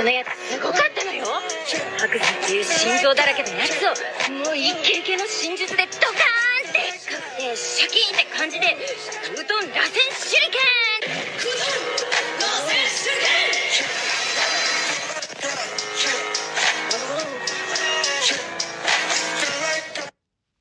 [0.00, 1.26] このやつすごかったのよ
[1.98, 3.92] 白山っていう心臓だらけのやつを
[4.32, 8.78] もうイケイケの真術でドカーンってかくてシャキーンって感じで
[9.34, 11.20] うどん螺旋手裏剣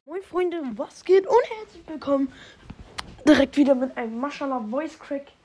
[0.06, 2.28] Moin Freunde, was geht und herzlich willkommen
[3.26, 5.39] direkt wieder mit einem Mashallah Voice Crack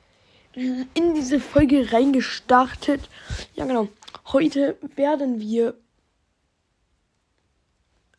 [0.55, 3.09] in diese Folge reingestartet.
[3.55, 3.89] Ja genau,
[4.27, 5.75] heute werden wir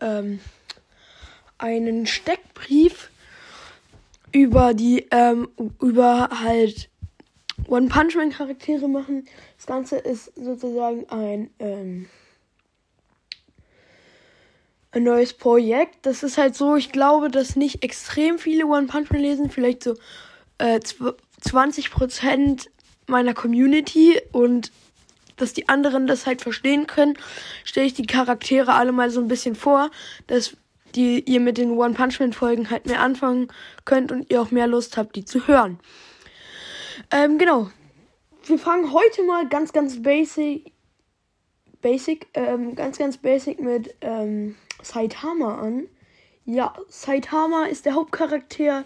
[0.01, 0.39] ähm,
[1.57, 3.09] einen Steckbrief
[4.31, 5.49] über die ähm,
[5.81, 6.89] über halt
[7.67, 9.25] One Punch Man Charaktere machen.
[9.57, 12.09] Das Ganze ist sozusagen ein ähm,
[14.91, 16.05] ein neues Projekt.
[16.05, 19.83] Das ist halt so, ich glaube, dass nicht extrem viele One Punch Man lesen, vielleicht
[19.83, 19.95] so
[20.57, 22.67] äh, 20%
[23.07, 24.71] meiner Community und
[25.37, 27.17] dass die anderen das halt verstehen können,
[27.63, 29.91] stelle ich die Charaktere alle mal so ein bisschen vor,
[30.27, 30.55] dass
[30.95, 33.49] die ihr mit den One Punch Man Folgen halt mehr anfangen
[33.83, 35.79] könnt und ihr auch mehr Lust habt, die zu hören.
[37.11, 37.69] Ähm, genau.
[38.45, 40.71] Wir fangen heute mal ganz, ganz basic,
[41.81, 45.87] basic, ähm, ganz, ganz basic mit, ähm, Saitama an.
[46.45, 48.85] Ja, Saitama ist der Hauptcharakter.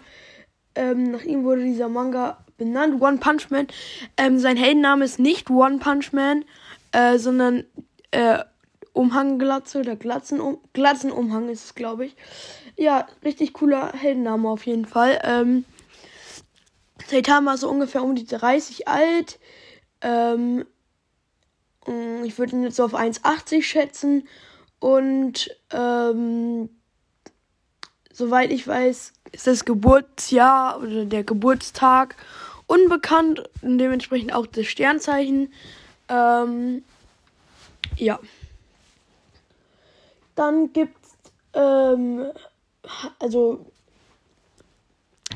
[0.74, 3.00] Ähm, nach ihm wurde dieser Manga benannt.
[3.00, 3.66] One Punch Man.
[4.16, 6.44] Ähm, sein Heldenname ist nicht One Punch Man,
[6.92, 7.64] äh, sondern
[8.10, 8.38] äh,
[8.92, 10.40] Umhangglatze oder Glatzen,
[10.72, 12.16] Glatzenumhang ist es, glaube ich.
[12.76, 15.20] Ja, richtig cooler Heldenname auf jeden Fall.
[15.24, 15.64] Ähm,
[17.06, 19.38] Saitama ist so ungefähr um die 30 alt.
[20.00, 20.64] Ähm,
[22.24, 24.28] ich würde ihn jetzt so auf 1,80 schätzen.
[24.78, 26.70] Und ähm,
[28.20, 32.14] soweit ich weiß, ist das Geburtsjahr oder der Geburtstag
[32.66, 35.52] unbekannt und dementsprechend auch das Sternzeichen.
[36.08, 36.84] Ähm,
[37.96, 38.20] ja.
[40.36, 41.16] Dann gibt's,
[41.54, 42.26] ähm,
[43.18, 43.66] also,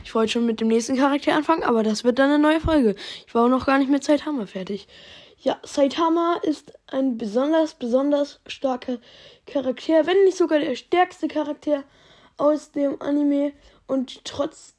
[0.04, 2.94] ich wollte schon mit dem nächsten Charakter anfangen, aber das wird dann eine neue Folge.
[3.26, 4.87] Ich war auch noch gar nicht mit Zeithammer fertig.
[5.38, 8.98] Ja, Saitama ist ein besonders, besonders starker
[9.47, 11.84] Charakter, wenn nicht sogar der stärkste Charakter
[12.36, 13.52] aus dem Anime.
[13.86, 14.74] Und trotz,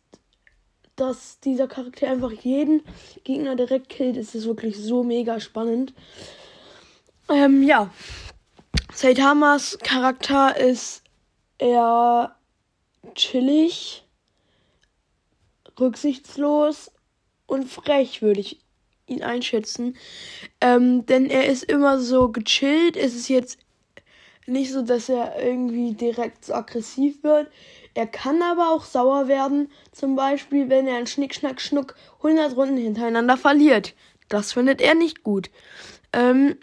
[0.95, 2.83] dass dieser Charakter einfach jeden
[3.23, 5.93] Gegner direkt killt, ist es wirklich so mega spannend.
[7.29, 7.91] Ähm, ja.
[8.93, 11.03] Saitamas Charakter ist
[11.57, 12.35] eher
[13.13, 14.05] chillig,
[15.79, 16.91] rücksichtslos
[17.45, 18.61] und frech, würde ich
[19.07, 19.97] ihn einschätzen.
[20.61, 22.97] Ähm, denn er ist immer so gechillt.
[22.97, 23.59] Es ist jetzt
[24.47, 27.47] nicht so, dass er irgendwie direkt so aggressiv wird.
[27.93, 29.71] Er kann aber auch sauer werden.
[29.91, 33.93] Zum Beispiel, wenn er einen Schnick, Schnack, Schnuck 100 Runden hintereinander verliert.
[34.29, 35.49] Das findet er nicht gut.
[36.13, 36.57] Ähm,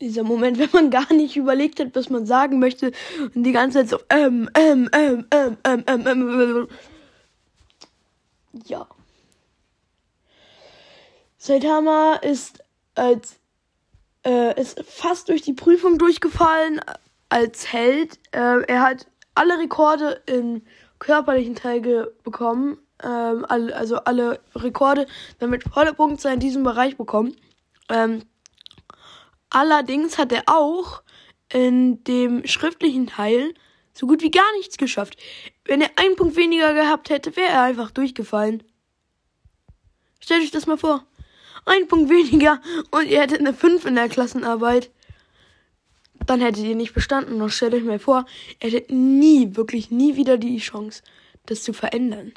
[0.00, 2.92] dieser Moment, wenn man gar nicht überlegt hat, was man sagen möchte
[3.34, 6.68] und die ganze Zeit so ähm, ähm, ähm, ähm, ähm, ähm, ähm,
[8.66, 8.86] ja.
[11.38, 12.64] Saitama ist
[12.94, 13.37] als
[14.24, 16.80] äh, ist fast durch die Prüfung durchgefallen
[17.28, 18.18] als Held.
[18.32, 20.62] Äh, er hat alle Rekorde im
[20.98, 22.78] körperlichen Teil bekommen.
[23.02, 25.06] Ähm, alle, also alle Rekorde,
[25.38, 27.36] damit volle Punkte in diesem Bereich bekommen.
[27.88, 28.22] Ähm,
[29.50, 31.02] allerdings hat er auch
[31.52, 33.54] in dem schriftlichen Teil
[33.94, 35.16] so gut wie gar nichts geschafft.
[35.64, 38.62] Wenn er einen Punkt weniger gehabt hätte, wäre er einfach durchgefallen.
[40.20, 41.04] Stellt euch das mal vor.
[41.64, 42.60] Ein Punkt weniger
[42.90, 44.90] und ihr hättet eine 5 in der Klassenarbeit.
[46.26, 47.40] Dann hättet ihr nicht bestanden.
[47.40, 48.26] Und stellt euch mal vor,
[48.62, 51.02] ihr hättet nie, wirklich nie wieder die Chance,
[51.46, 52.32] das zu verändern.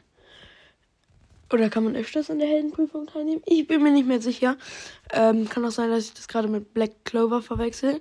[1.52, 3.42] Oder kann man öfters an der Heldenprüfung teilnehmen?
[3.46, 4.56] Ich bin mir nicht mehr sicher.
[5.12, 8.00] Ähm, kann auch sein, dass ich das gerade mit Black Clover verwechsel.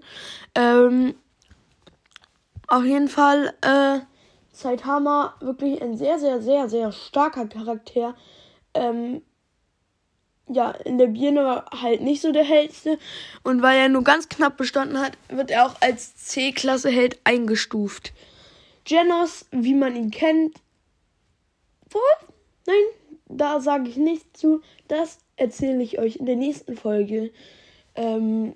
[0.55, 1.15] Ähm,
[2.69, 3.99] auf jeden Fall, äh,
[4.53, 8.15] Saitama wirklich ein sehr, sehr, sehr, sehr starker Charakter.
[8.75, 9.23] Ähm,
[10.53, 12.99] ja, in der Birne halt nicht so der hellste.
[13.43, 18.13] Und weil er nur ganz knapp bestanden hat, wird er auch als C-Klasse-Held eingestuft.
[18.85, 20.57] Genos, wie man ihn kennt.
[21.91, 22.29] Wohl?
[22.67, 22.85] Nein,
[23.29, 24.61] da sage ich nichts zu.
[24.89, 27.31] Das erzähle ich euch in der nächsten Folge.
[27.95, 28.55] Ähm,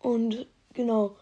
[0.00, 1.16] und genau.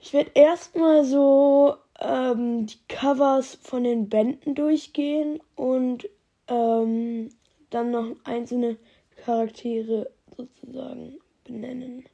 [0.00, 6.08] Ich werde erstmal so ähm, die Covers von den Bänden durchgehen und
[6.46, 7.30] ähm,
[7.70, 8.78] dann noch einzelne
[9.24, 12.04] Charaktere sozusagen benennen,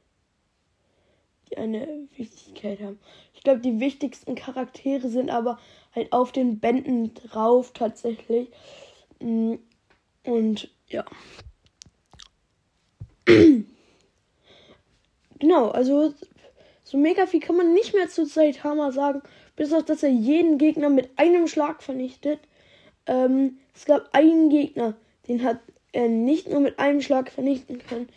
[1.49, 2.99] die eine Wichtigkeit haben.
[3.33, 5.59] Ich glaube, die wichtigsten Charaktere sind aber
[5.93, 8.49] halt auf den Bänden drauf tatsächlich.
[9.19, 9.55] Mm,
[10.23, 11.05] und ja.
[15.39, 16.13] genau, also
[16.83, 19.21] so mega viel kann man nicht mehr zu Saitama sagen,
[19.55, 22.39] bis auf dass er jeden Gegner mit einem Schlag vernichtet.
[23.05, 24.95] Ähm, es gab einen Gegner,
[25.27, 25.59] den hat
[25.95, 28.09] er nicht nur mit einem Schlag vernichten können.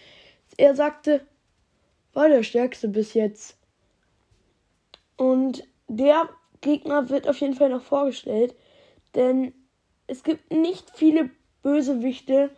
[0.56, 1.20] Er sagte,
[2.12, 3.56] war der stärkste bis jetzt.
[5.16, 6.28] Und der
[6.60, 8.54] Gegner wird auf jeden Fall noch vorgestellt,
[9.14, 9.54] denn
[10.08, 11.30] es gibt nicht viele
[11.62, 12.50] Bösewichte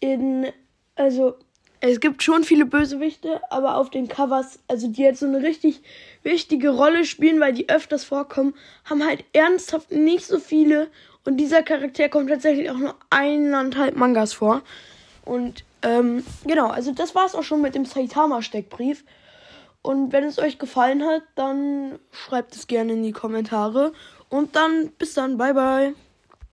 [0.00, 0.52] in,
[0.94, 1.36] also
[1.80, 5.80] es gibt schon viele Bösewichte, aber auf den Covers, also die jetzt so eine richtig
[6.22, 8.54] wichtige Rolle spielen, weil die öfters vorkommen,
[8.84, 10.90] haben halt ernsthaft nicht so viele.
[11.26, 14.62] Und dieser Charakter kommt tatsächlich auch nur eineinhalb Mangas vor.
[15.24, 19.04] Und ähm, genau, also das war's auch schon mit dem Saitama-Steckbrief.
[19.82, 23.92] Und wenn es euch gefallen hat, dann schreibt es gerne in die Kommentare.
[24.28, 25.94] Und dann bis dann, bye bye.